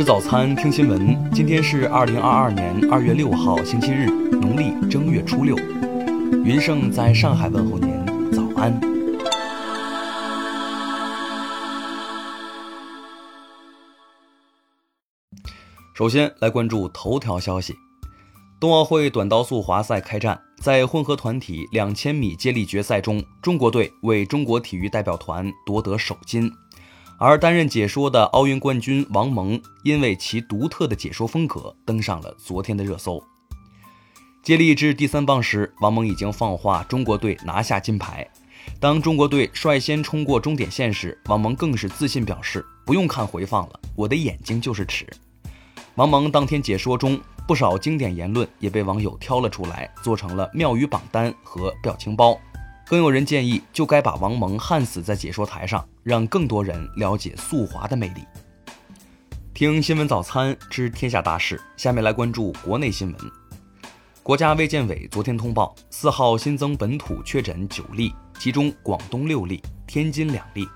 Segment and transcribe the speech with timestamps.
[0.00, 1.30] 吃早餐，听新闻。
[1.30, 5.54] 今天是二零二二年二月六号，星期日，农历正月初六。
[6.42, 8.80] 云盛在上海问候您，早安。
[15.92, 17.74] 首先来关注头条消息：
[18.58, 26.50] 冬奥会短道速滑赛开战，在混合团体两千米接力决赛中，中国队为中国体育代表团夺得首金。
[27.22, 33.22] 而担任解说的奥运冠军王蒙，因为其独特的解说风格，登上了昨天的热搜。
[34.42, 38.26] 接力至第三棒时，王蒙已经放话中国队拿下金牌。
[38.80, 45.06] 当中国队率先冲过终点线时，王蒙更是自信表示：“不用看回放了，我的眼睛就是尺。”
[45.96, 52.40] 王蒙当天解说中不少经典言论也被网友挑了出来，做成了妙语榜单和表情包。
[52.90, 58.24] 更有人建议，就该把王蒙焊死在解说台上，让更多人了解速滑的魅力。
[59.54, 63.16] 听新闻早餐知天下大事，下面来关注国内新闻。
[64.24, 70.66] 国家卫健委昨天通报，四号新增本土确诊九例，其中广东六例，天津两例。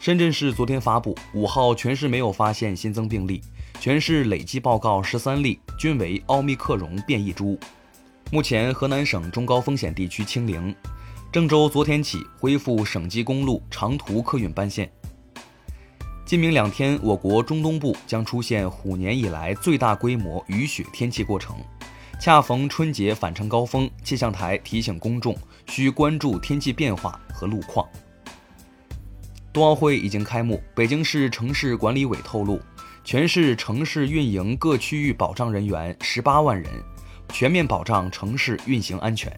[0.00, 3.42] 深圳市昨天发布，五号全市没有发现新增病例，
[3.78, 7.60] 全市累计报告十三例，均为奥密克戎变异株。
[8.32, 10.74] 目前河南省中高风险地区清零。
[11.32, 14.90] 郑州昨天起恢复省际公路长途客运班线。
[16.24, 21.54] 今明两天，我国中东部将出现虎年以来最大规模雨雪天气过程，
[22.20, 25.36] 恰逢春节返程高峰，气象台提醒公众
[25.68, 27.88] 需关注天气变化和路况。
[29.52, 32.60] 冬奥会已经开幕，北京市城市管理委透露，
[33.04, 36.68] 全市城市运营各区域保障人员十八万人，
[37.28, 39.32] 全面保障城市运行安全。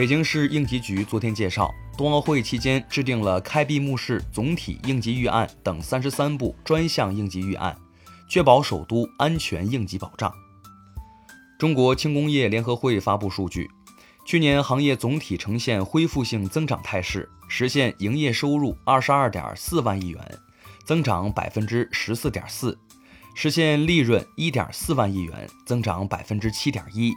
[0.00, 7.76] 北京市应急局昨天介绍，冬奥会期间制定了开闭幕式总体应急预案等三十三部专项应急预案，
[8.26, 10.32] 确保首都安全应急保障。
[11.58, 13.68] 中国轻工业联合会发布数据，
[14.24, 20.38] 去年行业总体呈现恢复性增长态势，实现营业收入二十二点四万亿元，
[20.86, 22.78] 增长百分之十四点四，
[23.34, 27.12] 实现利润一点四万亿元，增长百分之七点一。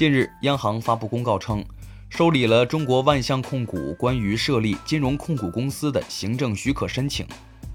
[0.00, 1.62] 近日，央行发布公告称，
[2.08, 7.26] 受理了中国万象控股关于设立金融控股公司的行政许可申请。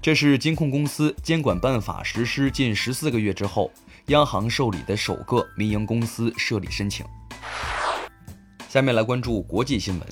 [0.02, 3.70] 这是金控公司监管办法实施近十四个月之后，
[4.06, 7.06] 央行受理的首个民营公司设立申请。
[8.68, 10.08] 下面来关注国际新闻。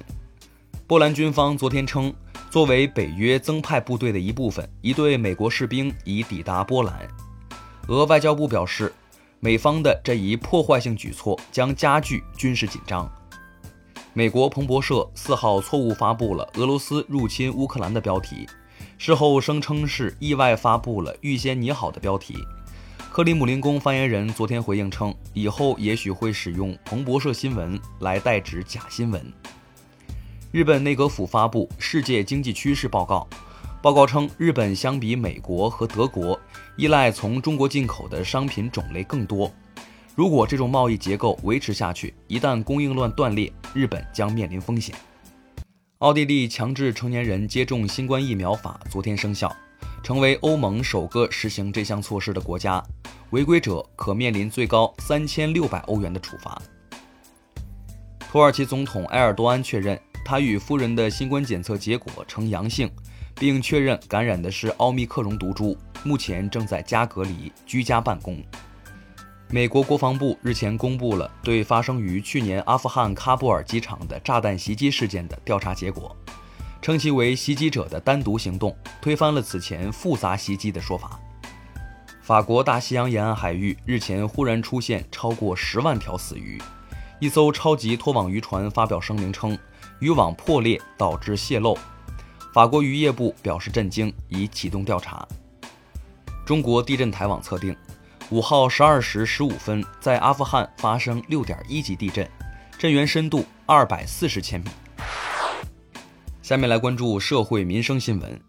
[0.87, 2.15] 波兰军方昨天称，
[2.49, 7.09] 作为北约增派部队的一部分，一队美国士兵已抵达波兰。
[7.89, 8.95] 俄外交部表示。
[9.45, 13.07] 美方的这一破坏性举措将加剧军事紧张。
[14.15, 18.49] 美国彭博社四号错误发布了俄罗斯入侵乌克兰的标题，
[18.97, 22.35] 事后声称是意外发布了预先拟好的标题。
[23.13, 29.23] 克里姆林宫发言人昨天回应称，以后也许会使用彭博社新闻来代指假新闻。
[30.53, 33.29] 日本内阁府发布世界经济趋势报告。
[33.85, 36.41] 报告称，日本相比美国和德国，
[36.79, 39.53] 依赖从中国进口的商品种类更多。
[40.15, 44.97] 如果这种贸易结构维持下去，一旦供应链断裂，日本将面临风险。
[45.99, 49.55] 奥地利强制成年人接种新冠疫苗法昨天生效，
[50.03, 52.83] 成为欧盟首个实行这项措施的国家，
[53.33, 56.59] 违规者可面临最高三千六百欧元的处罚。
[58.33, 62.91] 土耳其总统埃尔多安确认，他与夫人的新冠检测结果呈阳性。
[63.37, 68.43] 并确认感染的是奥密克戎毒株，目前正在家隔离、居家办公。
[69.51, 76.17] 美国国防部日前公布了对发生于去年阿富汗喀布尔机场的炸弹袭击事件的调查结果，
[76.83, 81.21] 称其为袭击者的单独行动，推翻了此前复杂袭击的说法。
[82.23, 86.61] 法国大西洋沿岸海域日前忽然出现超过十万条死鱼，
[87.21, 89.57] 一艘超级拖网渔船发表声明称，
[90.01, 91.77] 渔网破裂导致泄漏。
[92.55, 95.27] 法国渔业部表示震惊，已启动调查。
[96.47, 97.77] 中国地震台网测定，
[98.31, 102.31] 五号十二时十五分，在阿富汗发生六点一级地震，
[102.79, 104.69] 震源深度二百四十千米。
[106.43, 108.41] 下面来关注社会民生新闻。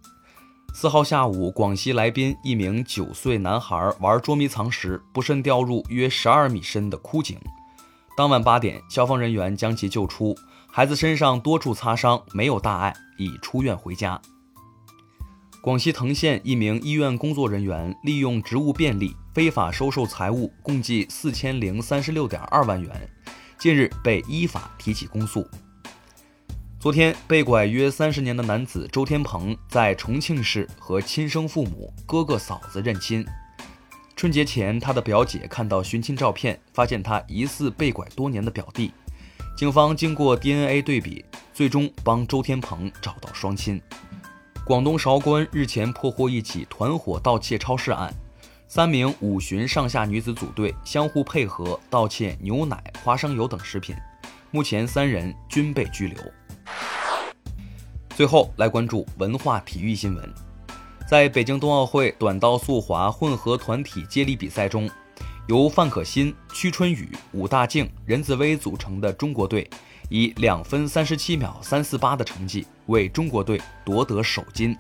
[0.76, 7.40] 四号下午，广西来宾一名九岁男孩玩捉迷藏时，不慎掉入约十二米深的枯井。
[8.16, 10.38] 当晚八点，消防人员将其救出。
[10.78, 14.22] 孩子身上多处擦伤，没有大碍，已出院回家。
[15.62, 23.10] 广西藤县一名医院工作人员利用职务便利，非法收受财物共计四千零三十六点二万元，
[23.58, 25.48] 近日被依法提起公诉。
[26.78, 33.26] 昨天被拐约三十年的男子周天鹏在重庆市和亲生父母、哥哥嫂子认亲。
[34.14, 38.92] 春节前，他的表姐看到寻亲照片，发现他疑似被拐多年的表弟。
[39.56, 41.24] 警方经过 DNA 对比，
[41.54, 43.82] 最终帮周天鹏找到双亲。
[44.66, 48.14] 广东韶关日前破获一起团伙盗窃超市案，
[48.68, 53.96] 三名五旬上下女子组队，相互配合盗窃牛奶、花生油等食品。
[54.52, 56.18] 目前三人均被拘留。
[58.10, 60.34] 最后来关注文化体育新闻，
[61.08, 64.90] 在北京冬奥会短道速滑混合团体接力比赛中，
[65.48, 69.70] 由范可新、屈春雨、武大靖、任子威组成的中国队，
[70.10, 74.76] 以两分三十七秒三四八的成绩为中国队夺得首金。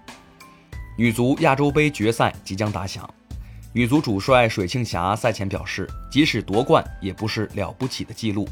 [0.97, 3.07] 女足亚洲杯决赛即将打响，
[3.73, 8.47] 女足主帅水庆霞赛前表示，即使夺冠也不是了不起的记录，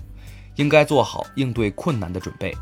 [0.57, 2.55] 应该做好应对困难的准备。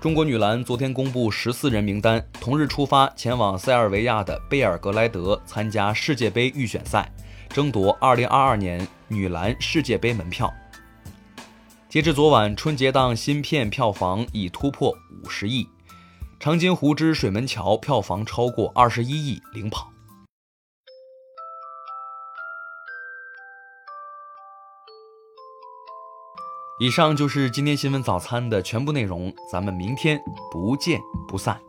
[0.00, 7.12] 中国女篮昨天公布十四人名单，同日出发前往塞尔维亚的贝尔格莱德参加世界杯预选赛，
[7.52, 10.52] 争夺二零二二年女篮世界杯门票。
[11.88, 15.64] 截至昨晚，春节档新片票房已突破五十亿，
[16.40, 19.92] 《长津湖之水门桥》票房超过二十一亿，领跑。
[26.80, 30.18] 以上就是今天新闻早餐的全部内容，咱们明天
[30.50, 31.60] 不见不散。